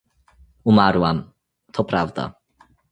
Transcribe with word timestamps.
—Umarłam… 0.69 1.31
to 1.71 1.83
prawda. 1.83 2.33